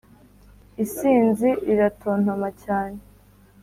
isinzi 0.83 1.49
riratontoma 1.65 2.49
cyane 2.63 2.97